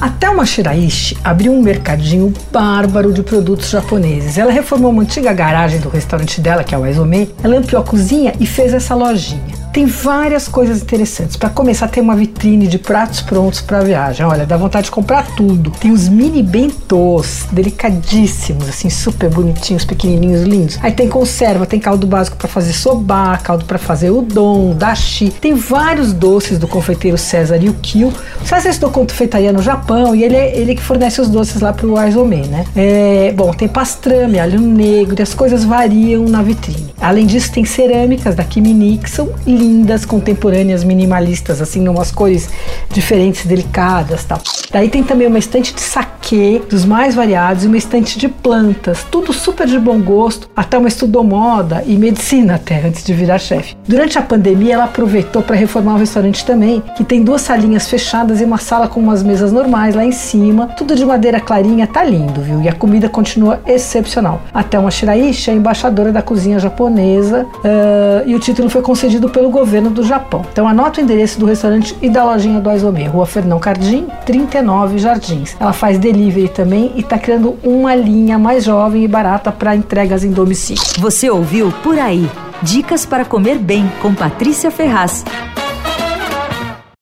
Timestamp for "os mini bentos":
15.92-17.46